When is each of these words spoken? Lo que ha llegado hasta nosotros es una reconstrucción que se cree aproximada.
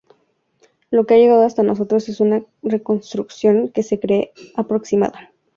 Lo 0.89 1.05
que 1.05 1.13
ha 1.13 1.17
llegado 1.17 1.43
hasta 1.43 1.61
nosotros 1.61 2.09
es 2.09 2.21
una 2.21 2.43
reconstrucción 2.63 3.69
que 3.69 3.83
se 3.83 3.99
cree 3.99 4.31
aproximada. 4.55 5.31